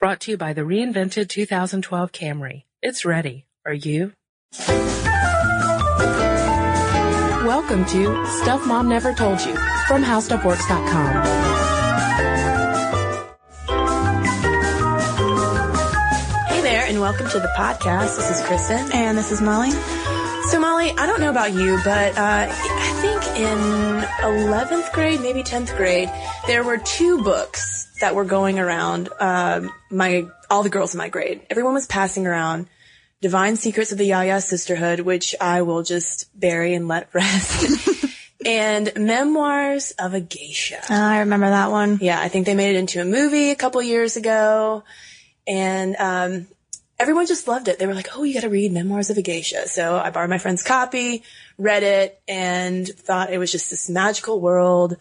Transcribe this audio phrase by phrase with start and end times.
[0.00, 2.64] Brought to you by the reinvented 2012 Camry.
[2.80, 3.44] It's ready.
[3.66, 4.14] Are you?
[7.44, 9.54] Welcome to Stuff Mom Never Told You
[9.86, 11.26] from HowStuffWorks.com.
[16.48, 18.16] Hey there, and welcome to the podcast.
[18.16, 18.90] This is Kristen.
[18.94, 19.72] And this is Molly.
[20.48, 23.58] So, Molly, I don't know about you, but uh, I think in
[24.48, 26.10] 11th grade, maybe 10th grade,
[26.46, 31.08] there were two books that were going around um, my all the girls in my
[31.08, 31.42] grade.
[31.48, 32.66] Everyone was passing around
[33.20, 37.88] Divine Secrets of the Ya-Ya Sisterhood, which I will just bury and let rest.
[38.44, 40.78] and Memoirs of a Geisha.
[40.90, 41.98] Uh, I remember that one.
[42.00, 44.82] Yeah, I think they made it into a movie a couple years ago.
[45.46, 46.46] And um,
[46.98, 47.78] everyone just loved it.
[47.78, 49.68] They were like, oh, you got to read Memoirs of a Geisha.
[49.68, 51.22] So I borrowed my friend's copy,
[51.58, 54.96] read it, and thought it was just this magical world.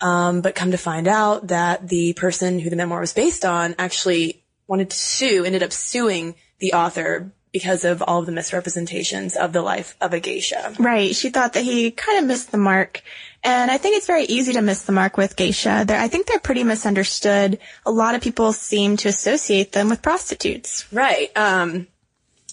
[0.00, 3.74] Um, but come to find out that the person who the memoir was based on
[3.78, 9.34] actually wanted to sue, ended up suing the author because of all of the misrepresentations
[9.34, 10.74] of the life of a geisha.
[10.78, 11.14] Right.
[11.14, 13.02] She thought that he kind of missed the mark.
[13.42, 15.84] And I think it's very easy to miss the mark with geisha.
[15.86, 17.58] They're, I think they're pretty misunderstood.
[17.86, 20.84] A lot of people seem to associate them with prostitutes.
[20.92, 21.34] Right.
[21.34, 21.86] Um,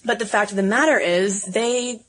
[0.06, 2.00] but the fact of the matter is they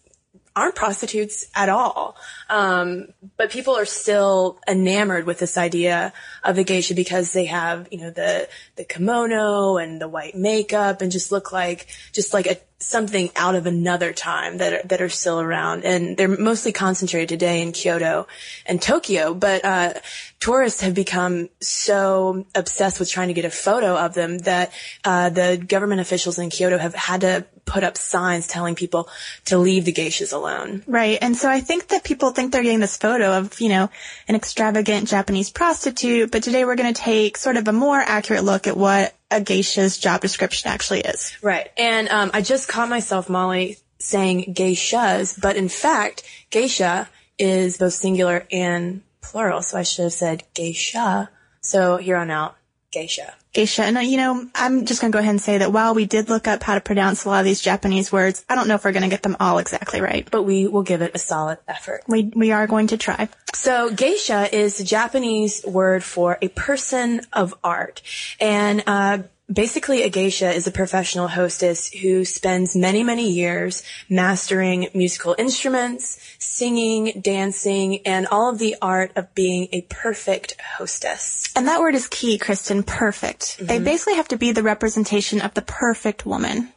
[0.55, 2.17] aren't prostitutes at all.
[2.49, 7.89] Um, but people are still enamored with this idea of the geisha because they have,
[7.91, 12.47] you know, the, the kimono and the white makeup and just look like, just like
[12.47, 15.85] a, something out of another time that are, that are still around.
[15.85, 18.27] And they're mostly concentrated today in Kyoto
[18.67, 19.33] and Tokyo.
[19.33, 19.95] But, uh,
[20.39, 24.71] tourists have become so obsessed with trying to get a photo of them that,
[25.03, 29.09] uh, the government officials in Kyoto have had to put up signs telling people
[29.47, 30.83] to leave the geishas alone.
[30.87, 31.17] Right.
[31.23, 33.91] And so I think that people think they're getting this photo of, you know,
[34.29, 38.45] an extravagant Japanese prostitute, but today we're going to take sort of a more accurate
[38.45, 41.37] look at what a geisha's job description actually is.
[41.43, 41.69] Right.
[41.77, 47.95] And um, I just caught myself, Molly, saying geishas, but in fact, geisha is both
[47.95, 51.31] singular and plural, so I should have said geisha.
[51.61, 52.57] So here on out,
[52.93, 53.35] geisha.
[53.55, 53.85] Geisha.
[53.85, 56.05] And, uh, you know, I'm just going to go ahead and say that while we
[56.05, 58.75] did look up how to pronounce a lot of these Japanese words, I don't know
[58.75, 60.29] if we're going to get them all exactly right.
[60.31, 62.03] But we will give it a solid effort.
[62.09, 63.29] We, we are going to try.
[63.55, 68.03] So geisha is the Japanese word for a person of art.
[68.41, 69.19] And, uh,
[69.55, 76.19] Basically, a geisha is a professional hostess who spends many, many years mastering musical instruments,
[76.41, 81.53] singing, dancing, and all of the art of being a perfect hostess.
[81.55, 83.59] And that word is key, Kristen, perfect.
[83.61, 86.73] They basically have to be the representation of the perfect woman.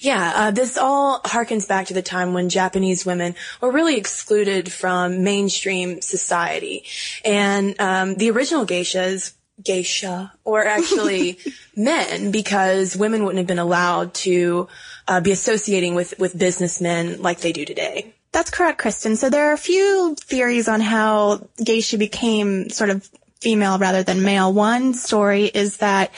[0.00, 4.72] Yeah, uh, this all harkens back to the time when Japanese women were really excluded
[4.72, 6.84] from mainstream society.
[7.26, 11.38] And um, the original geishas, geisha, or actually
[11.76, 14.68] men, because women wouldn't have been allowed to
[15.08, 18.14] uh, be associating with, with businessmen like they do today.
[18.32, 19.16] That's correct, Kristen.
[19.16, 23.08] So there are a few theories on how geisha became sort of
[23.42, 24.52] female rather than male.
[24.52, 26.10] One story is that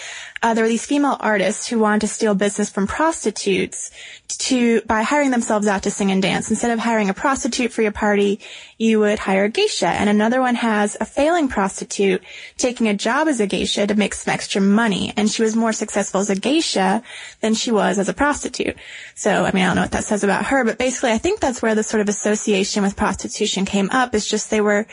[0.45, 3.91] uh, there were these female artists who wanted to steal business from prostitutes
[4.29, 6.51] to by hiring themselves out to sing and dance.
[6.51, 8.41] Instead of hiring a prostitute for your party,
[8.77, 9.87] you would hire a geisha.
[9.87, 12.23] And another one has a failing prostitute
[12.59, 15.15] taking a job as a geisha to make some extra money.
[15.17, 17.03] And she was more successful as a geisha
[17.41, 18.77] than she was as a prostitute.
[19.15, 21.41] So, I mean, I don't know what that says about her, but basically I think
[21.41, 24.87] that's where the sort of association with prostitution came up is just they were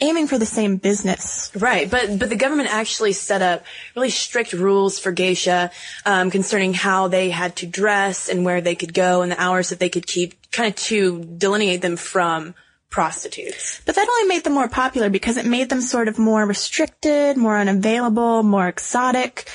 [0.00, 1.50] aiming for the same business.
[1.54, 5.70] Right, but but the government actually set up really strict rules for geisha
[6.06, 9.70] um, concerning how they had to dress and where they could go and the hours
[9.70, 12.54] that they could keep, kind of to delineate them from
[12.90, 13.80] prostitutes.
[13.86, 17.36] But that only made them more popular because it made them sort of more restricted,
[17.36, 19.48] more unavailable, more exotic.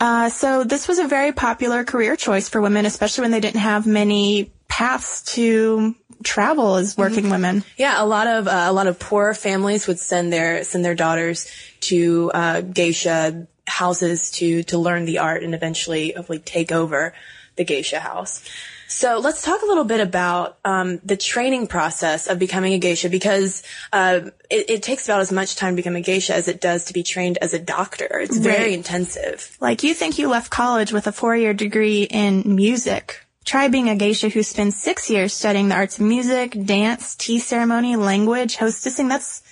[0.00, 3.60] Uh, so this was a very popular career choice for women, especially when they didn't
[3.60, 5.94] have many paths to
[6.24, 7.64] travel as working women.
[7.76, 10.94] Yeah, a lot of uh, a lot of poor families would send their send their
[10.94, 17.14] daughters to uh, geisha houses to to learn the art and eventually hopefully take over
[17.56, 18.42] the geisha house.
[18.90, 23.10] So let's talk a little bit about um, the training process of becoming a geisha
[23.10, 23.62] because
[23.92, 26.86] uh, it, it takes about as much time to become a geisha as it does
[26.86, 28.08] to be trained as a doctor.
[28.18, 28.72] It's very Right.
[28.72, 29.54] intensive.
[29.60, 33.26] Like you think you left college with a four-year degree in music.
[33.48, 37.38] Try being a geisha who spends six years studying the arts of music, dance, tea
[37.38, 39.08] ceremony, language, hostessing.
[39.08, 39.42] That's,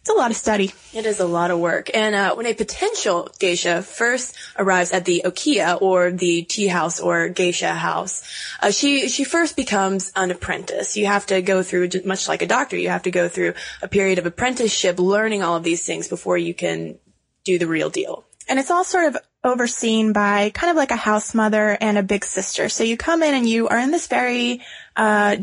[0.00, 0.72] it's a lot of study.
[0.94, 1.90] It is a lot of work.
[1.92, 6.98] And uh, when a potential geisha first arrives at the okiya or the tea house
[6.98, 8.22] or geisha house,
[8.62, 10.96] uh, she she first becomes an apprentice.
[10.96, 12.78] You have to go through much like a doctor.
[12.78, 13.52] You have to go through
[13.82, 16.98] a period of apprenticeship, learning all of these things before you can
[17.44, 18.24] do the real deal.
[18.48, 22.02] And it's all sort of overseen by kind of like a house mother and a
[22.02, 22.68] big sister.
[22.68, 24.62] So you come in and you are in this very,
[24.96, 25.36] uh,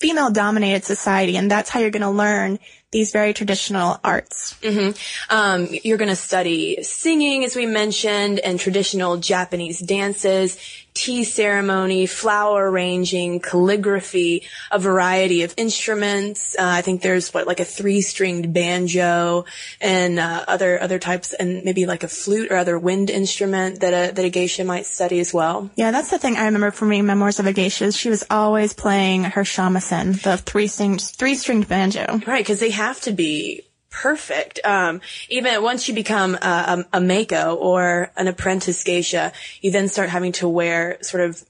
[0.00, 2.58] female dominated society and that's how you're going to learn
[2.90, 4.54] these very traditional arts.
[4.62, 5.34] Mm-hmm.
[5.34, 10.56] Um, you're going to study singing, as we mentioned, and traditional Japanese dances,
[10.94, 16.54] tea ceremony, flower arranging, calligraphy, a variety of instruments.
[16.56, 19.44] Uh, I think there's what like a three-stringed banjo
[19.80, 23.92] and uh, other other types, and maybe like a flute or other wind instrument that
[23.92, 25.70] a that a geisha might study as well.
[25.74, 27.92] Yeah, that's the thing I remember from reading memoirs of a geisha.
[27.92, 32.20] She was always playing her shamisen, the three-stringed three-stringed banjo.
[32.26, 33.64] Right, because they have to be
[33.94, 34.58] perfect.
[34.64, 39.32] Um, even once you become a, a, a maiko or an apprentice geisha,
[39.62, 41.42] you then start having to wear sort of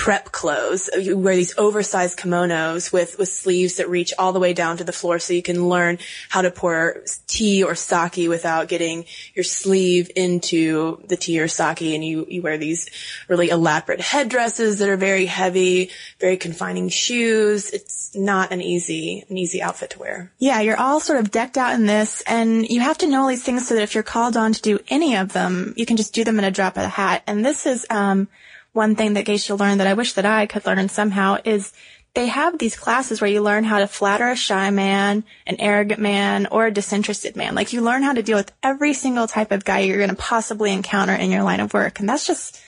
[0.00, 0.88] prep clothes.
[0.98, 4.84] You wear these oversized kimonos with, with sleeves that reach all the way down to
[4.84, 5.98] the floor so you can learn
[6.30, 9.04] how to pour tea or sake without getting
[9.34, 11.82] your sleeve into the tea or sake.
[11.82, 12.88] And you, you wear these
[13.28, 17.68] really elaborate headdresses that are very heavy, very confining shoes.
[17.68, 20.32] It's not an easy, an easy outfit to wear.
[20.38, 23.28] Yeah, you're all sort of decked out in this and you have to know all
[23.28, 25.98] these things so that if you're called on to do any of them, you can
[25.98, 27.22] just do them in a drop of a hat.
[27.26, 28.28] And this is, um,
[28.72, 31.72] one thing that geisha learned that I wish that I could learn somehow is
[32.14, 36.00] they have these classes where you learn how to flatter a shy man, an arrogant
[36.00, 37.54] man, or a disinterested man.
[37.54, 40.16] Like you learn how to deal with every single type of guy you're going to
[40.16, 42.00] possibly encounter in your line of work.
[42.00, 42.60] And that's just,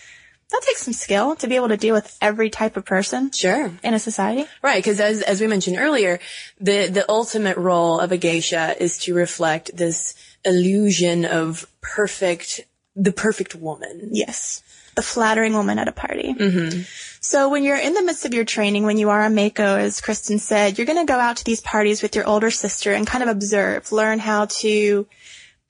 [0.50, 3.32] that takes some skill to be able to deal with every type of person.
[3.32, 3.72] Sure.
[3.82, 4.46] In a society.
[4.62, 4.82] Right.
[4.82, 6.20] Because as, as we mentioned earlier,
[6.60, 10.14] the, the ultimate role of a geisha is to reflect this
[10.44, 12.60] illusion of perfect,
[12.94, 14.10] the perfect woman.
[14.12, 14.62] Yes
[14.94, 16.34] the flattering woman at a party.
[16.34, 16.82] Mm-hmm.
[17.20, 20.00] So when you're in the midst of your training, when you are a maiko, as
[20.00, 23.06] Kristen said, you're going to go out to these parties with your older sister and
[23.06, 25.06] kind of observe, learn how to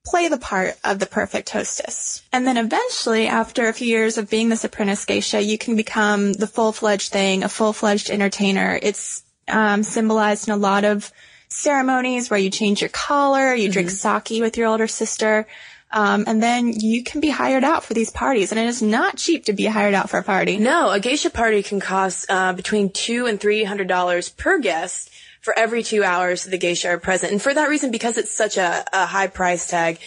[0.05, 2.23] play the part of the perfect hostess.
[2.33, 6.33] And then eventually, after a few years of being this apprentice geisha, you can become
[6.33, 8.79] the full-fledged thing, a full-fledged entertainer.
[8.83, 11.13] It's um, symbolized in a lot of
[11.49, 13.73] ceremonies where you change your collar, you mm-hmm.
[13.73, 15.47] drink sake with your older sister.
[15.93, 19.19] Um, and then you can be hired out for these parties, and it is not
[19.19, 20.57] cheap to be hired out for a party.
[20.57, 25.11] No, a geisha party can cost uh, between two and three hundred dollars per guest
[25.43, 27.33] for every two hours the geisha are present.
[27.33, 29.99] And for that reason, because it's such a, a high price tag,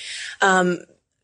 [0.41, 0.79] um,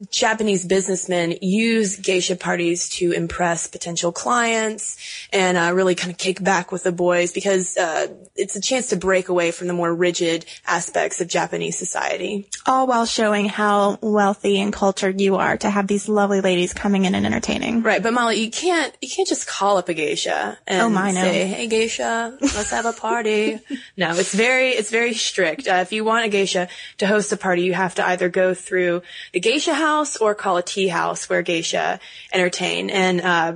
[0.09, 4.97] Japanese businessmen use geisha parties to impress potential clients
[5.31, 8.87] and uh, really kind of kick back with the boys because uh, it's a chance
[8.87, 12.49] to break away from the more rigid aspects of Japanese society.
[12.65, 17.05] All while showing how wealthy and cultured you are to have these lovely ladies coming
[17.05, 17.83] in and entertaining.
[17.83, 21.11] Right, but Molly, you can't you can't just call up a geisha and oh, my,
[21.11, 21.21] no.
[21.21, 23.59] say, "Hey, geisha, let's have a party."
[23.97, 25.67] no, it's very it's very strict.
[25.67, 28.55] Uh, if you want a geisha to host a party, you have to either go
[28.55, 29.03] through
[29.33, 31.99] the geisha house house or call a tea house where geisha
[32.33, 32.89] entertain.
[32.89, 33.53] And, uh,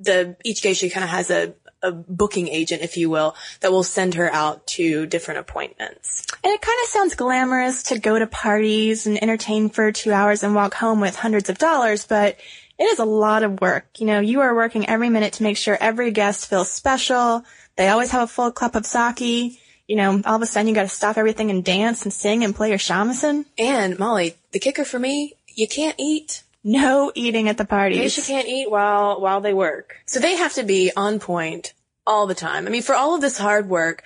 [0.00, 3.82] the, each geisha kind of has a, a booking agent, if you will, that will
[3.82, 6.26] send her out to different appointments.
[6.44, 10.42] And it kind of sounds glamorous to go to parties and entertain for two hours
[10.42, 12.36] and walk home with hundreds of dollars, but
[12.78, 13.86] it is a lot of work.
[13.98, 17.44] You know, you are working every minute to make sure every guest feels special.
[17.76, 19.58] They always have a full cup of sake.
[19.88, 22.44] You know, all of a sudden you got to stop everything and dance and sing
[22.44, 23.46] and play your shamisen.
[23.56, 26.44] And Molly, the kicker for me you can't eat.
[26.64, 27.98] No eating at the parties.
[27.98, 29.96] Geisha can't eat while, while they work.
[30.06, 31.72] So they have to be on point
[32.06, 32.66] all the time.
[32.66, 34.02] I mean, for all of this hard work,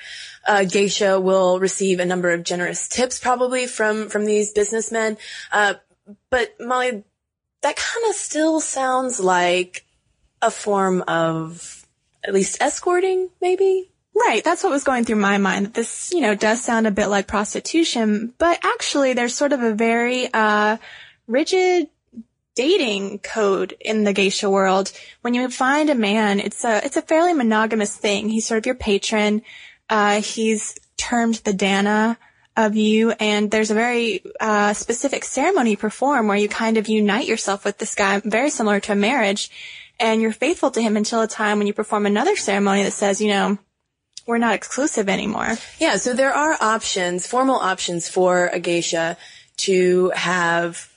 [0.47, 5.17] uh, Geisha will receive a number of generous tips probably from, from these businessmen.
[5.51, 5.75] Uh,
[6.31, 7.05] but Molly,
[7.63, 9.85] that kind of still sounds like
[10.41, 11.87] a form of
[12.23, 13.91] at least escorting, maybe?
[14.15, 14.45] Right.
[14.45, 15.73] That's what was going through my mind.
[15.75, 19.75] This, you know, does sound a bit like prostitution, but actually there's sort of a
[19.75, 20.77] very, uh,
[21.27, 21.89] rigid
[22.55, 24.93] dating code in the geisha world.
[25.23, 28.29] When you find a man, it's a it's a fairly monogamous thing.
[28.29, 29.43] He's sort of your patron.
[29.89, 32.17] Uh, he's termed the danna
[32.57, 36.89] of you, and there's a very uh, specific ceremony you perform where you kind of
[36.89, 39.51] unite yourself with this guy, very similar to a marriage,
[39.99, 43.21] and you're faithful to him until a time when you perform another ceremony that says,
[43.21, 43.59] you know,
[44.27, 45.57] we're not exclusive anymore.
[45.79, 49.17] Yeah, so there are options, formal options for a geisha
[49.59, 50.92] to have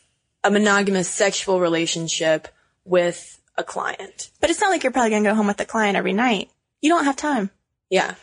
[0.46, 2.48] a monogamous sexual relationship
[2.86, 4.30] with a client.
[4.40, 6.52] But it's not like you're probably going to go home with the client every night.
[6.82, 7.50] You don't have time.
[7.90, 8.14] Yeah.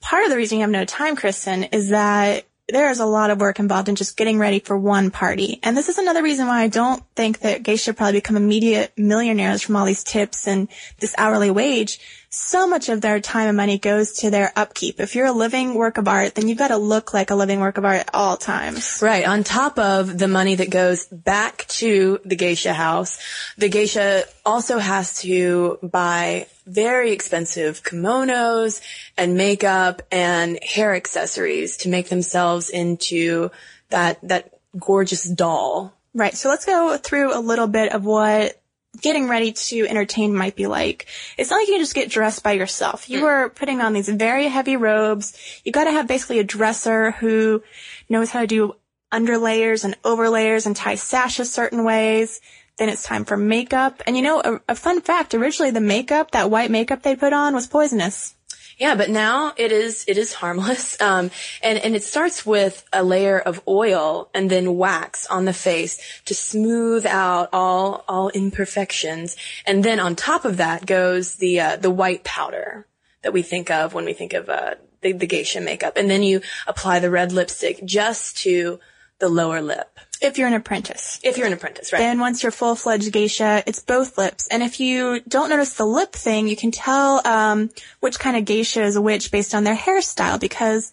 [0.00, 3.30] Part of the reason you have no time, Kristen, is that there is a lot
[3.30, 5.58] of work involved in just getting ready for one party.
[5.62, 8.92] And this is another reason why I don't think that geisha should probably become immediate
[8.96, 11.98] millionaires from all these tips and this hourly wage.
[12.34, 15.00] So much of their time and money goes to their upkeep.
[15.00, 17.60] If you're a living work of art, then you've got to look like a living
[17.60, 19.00] work of art at all times.
[19.02, 19.26] Right.
[19.26, 23.18] On top of the money that goes back to the geisha house,
[23.58, 28.80] the geisha also has to buy very expensive kimonos
[29.18, 33.50] and makeup and hair accessories to make themselves into
[33.90, 35.92] that, that gorgeous doll.
[36.14, 36.34] Right.
[36.34, 38.58] So let's go through a little bit of what
[39.00, 41.06] getting ready to entertain might be like.
[41.38, 43.08] It's not like you can just get dressed by yourself.
[43.08, 43.24] You mm.
[43.24, 45.36] are putting on these very heavy robes.
[45.64, 47.62] You got to have basically a dresser who
[48.08, 48.76] knows how to do
[49.12, 52.40] underlayers and overlayers and tie sashes certain ways.
[52.78, 54.02] Then it's time for makeup.
[54.06, 57.32] And you know, a, a fun fact, originally the makeup, that white makeup they put
[57.32, 58.34] on was poisonous.
[58.82, 61.30] Yeah, but now it is it is harmless, um,
[61.62, 66.00] and and it starts with a layer of oil and then wax on the face
[66.24, 69.36] to smooth out all all imperfections,
[69.66, 72.88] and then on top of that goes the uh, the white powder
[73.22, 76.24] that we think of when we think of uh, the, the geisha makeup, and then
[76.24, 78.80] you apply the red lipstick just to
[79.20, 79.96] the lower lip.
[80.22, 81.18] If you're an apprentice.
[81.22, 81.98] If you're an apprentice, right?
[81.98, 84.48] Then once you're full-fledged geisha, it's both lips.
[84.48, 88.44] And if you don't notice the lip thing, you can tell um, which kind of
[88.44, 90.92] geisha is which based on their hairstyle because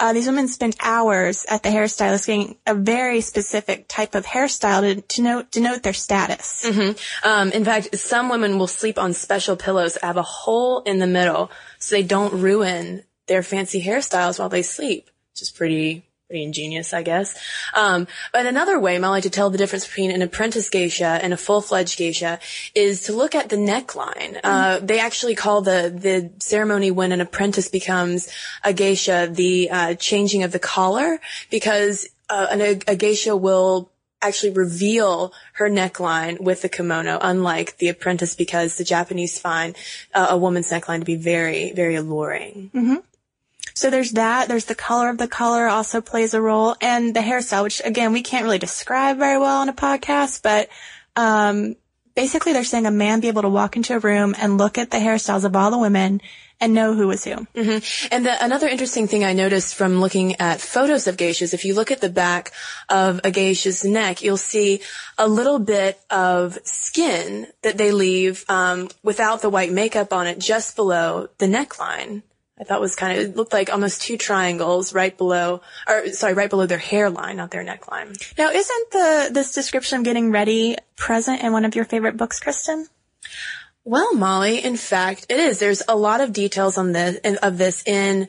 [0.00, 4.80] uh, these women spend hours at the hairstylist getting a very specific type of hairstyle
[4.80, 6.64] to, to note, denote their status.
[6.66, 7.28] Mm-hmm.
[7.28, 10.98] Um, in fact, some women will sleep on special pillows that have a hole in
[11.00, 16.06] the middle so they don't ruin their fancy hairstyles while they sleep, which is pretty
[16.30, 17.36] pretty ingenious, I guess.
[17.74, 21.36] Um, but another way, Molly, to tell the difference between an apprentice geisha and a
[21.36, 22.38] full-fledged geisha
[22.72, 24.34] is to look at the neckline.
[24.36, 24.38] Mm-hmm.
[24.44, 28.32] Uh, they actually call the the ceremony when an apprentice becomes
[28.62, 31.20] a geisha the uh, changing of the collar
[31.50, 33.90] because uh, an, a geisha will
[34.22, 39.74] actually reveal her neckline with the kimono, unlike the apprentice, because the Japanese find
[40.14, 42.70] uh, a woman's neckline to be very, very alluring.
[42.74, 42.96] Mm-hmm.
[43.80, 44.46] So there's that.
[44.46, 48.12] There's the color of the color also plays a role and the hairstyle, which again,
[48.12, 50.68] we can't really describe very well on a podcast, but,
[51.16, 51.76] um,
[52.14, 54.90] basically they're saying a man be able to walk into a room and look at
[54.90, 56.20] the hairstyles of all the women
[56.60, 57.46] and know who was who.
[57.54, 58.08] Mm-hmm.
[58.12, 61.74] And the, another interesting thing I noticed from looking at photos of geishas, if you
[61.74, 62.52] look at the back
[62.90, 64.82] of a geisha's neck, you'll see
[65.16, 70.38] a little bit of skin that they leave um, without the white makeup on it,
[70.38, 72.20] just below the neckline.
[72.60, 76.08] I thought it was kind of, it looked like almost two triangles right below, or
[76.12, 78.20] sorry, right below their hairline, not their neckline.
[78.36, 82.38] Now, isn't the, this description of getting ready present in one of your favorite books,
[82.38, 82.86] Kristen?
[83.82, 85.58] Well, Molly, in fact, it is.
[85.58, 88.28] There's a lot of details on this, of this in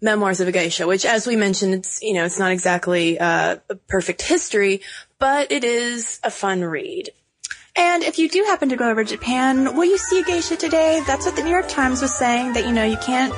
[0.00, 3.56] Memoirs of a Geisha, which as we mentioned, it's, you know, it's not exactly uh,
[3.68, 4.80] a perfect history,
[5.18, 7.10] but it is a fun read.
[7.74, 10.56] And if you do happen to go over to Japan, will you see a geisha
[10.56, 11.02] today?
[11.06, 13.32] That's what the New York Times was saying, that, you know, you can't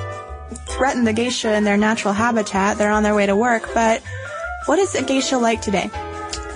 [0.66, 2.78] threaten the geisha in their natural habitat.
[2.78, 3.70] They're on their way to work.
[3.74, 4.02] But
[4.66, 5.90] what is a geisha like today?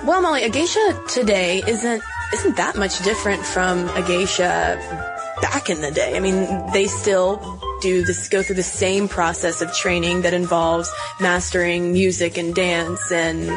[0.05, 2.03] Well, Molly, a geisha today isn't
[2.33, 4.79] isn't that much different from a geisha
[5.41, 6.17] back in the day.
[6.17, 10.91] I mean, they still do this, go through the same process of training that involves
[11.21, 13.49] mastering music and dance and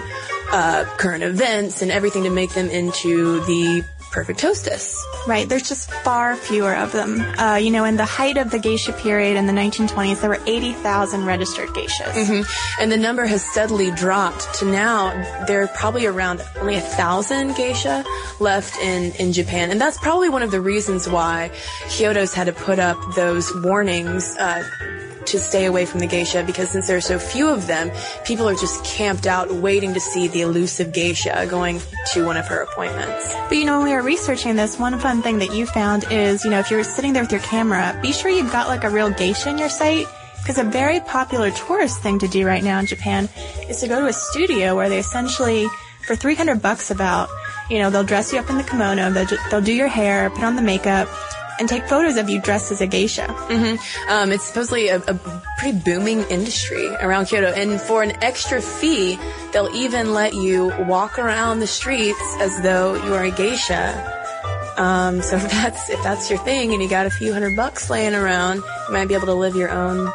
[0.52, 5.04] uh, current events and everything to make them into the perfect hostess.
[5.28, 5.48] Right.
[5.48, 7.22] There's just far fewer of them.
[7.40, 10.42] Uh, you know, in the height of the geisha period in the 1920s, there were
[10.46, 12.14] 80,000 registered geishas.
[12.14, 12.82] Mm-hmm.
[12.82, 15.12] And the number has steadily dropped to now
[15.46, 18.04] there are probably around only a thousand geisha
[18.40, 19.72] left in, in Japan.
[19.72, 21.52] And that's probably one of the reasons why
[21.90, 24.64] Kyoto's had to put up those warnings, uh,
[25.32, 27.92] to stay away from the geisha because since there are so few of them,
[28.26, 31.80] people are just camped out waiting to see the elusive geisha going
[32.14, 33.34] to one of her appointments.
[33.50, 36.44] But you know, when we were researching this, one fun thing that you found is,
[36.44, 38.90] you know, if you're sitting there with your camera, be sure you've got like a
[38.90, 40.08] real geisha in your sight.
[40.42, 43.30] Because a very popular tourist thing to do right now in Japan
[43.70, 45.68] is to go to a studio where they essentially,
[46.04, 47.30] for 300 bucks about,
[47.70, 50.44] you know, they'll dress you up in the kimono, they'll, they'll do your hair, put
[50.44, 51.08] on the makeup,
[51.62, 53.28] and take photos of you dressed as a geisha.
[53.28, 54.12] Mm-hmm.
[54.12, 59.20] Um, it's supposedly a, a, pretty booming industry around Kyoto, and for an extra fee,
[59.54, 64.74] they'll even let you walk around the streets as though you are a geisha.
[64.78, 67.92] Um, so if that's if that's your thing, and you got a few hundred bucks
[67.92, 68.56] laying around,
[68.88, 70.12] you might be able to live your own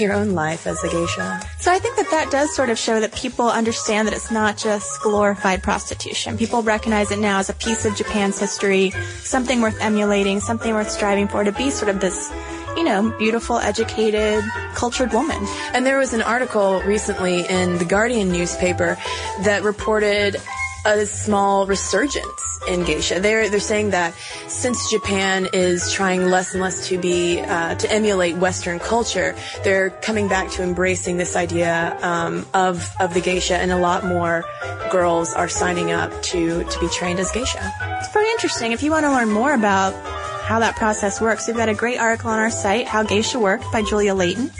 [0.00, 1.40] your own life as a geisha.
[1.58, 4.56] So I think that that does sort of show that people understand that it's not
[4.56, 6.36] just glorified prostitution.
[6.36, 10.90] People recognize it now as a piece of Japan's history, something worth emulating, something worth
[10.90, 12.32] striving for to be sort of this
[12.76, 14.42] you know, beautiful, educated,
[14.74, 15.46] cultured woman.
[15.74, 18.96] And there was an article recently in the Guardian newspaper
[19.42, 20.40] that reported
[20.84, 23.20] a small resurgence in geisha.
[23.20, 24.14] They're they're saying that
[24.48, 29.34] since Japan is trying less and less to be uh, to emulate Western culture,
[29.64, 34.04] they're coming back to embracing this idea um, of of the geisha, and a lot
[34.04, 34.44] more
[34.90, 37.72] girls are signing up to to be trained as geisha.
[37.98, 38.72] It's pretty interesting.
[38.72, 39.94] If you want to learn more about
[40.42, 43.62] how that process works, we've got a great article on our site, How Geisha Work
[43.72, 44.50] by Julia Layton.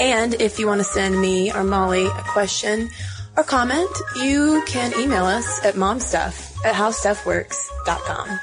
[0.00, 2.90] And if you want to send me or Molly a question
[3.40, 8.38] or comment, you can email us at momstuff at howstuffworks.com.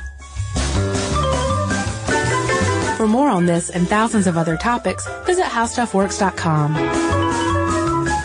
[2.97, 6.73] For more on this and thousands of other topics, visit howstuffworks.com.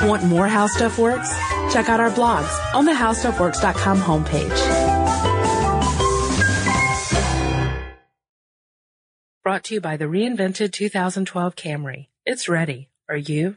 [0.08, 1.30] Want more How Stuff Works?
[1.72, 4.58] Check out our blogs on the howstuffworks.com homepage.
[9.44, 12.06] Brought to you by the reinvented 2012 Camry.
[12.24, 12.88] It's ready.
[13.08, 13.56] Are you?